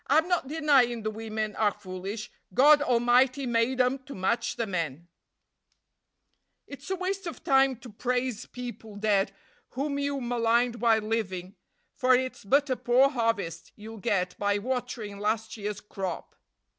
[0.07, 5.07] "I'm not denyin' the women are foolish; God Almighty made 'em to match the men."
[6.65, 9.31] "It's a waste of time to praise people dead
[9.73, 11.55] whom you maligned while living;
[11.93, 16.35] for it's but a poor harvest you'll get by watering last year's crop."